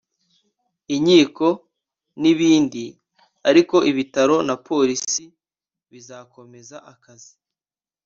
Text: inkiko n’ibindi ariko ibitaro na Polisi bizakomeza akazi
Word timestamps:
inkiko 0.95 1.47
n’ibindi 2.21 2.85
ariko 3.49 3.75
ibitaro 3.91 4.35
na 4.47 4.55
Polisi 4.67 5.23
bizakomeza 5.91 6.77
akazi 6.93 7.33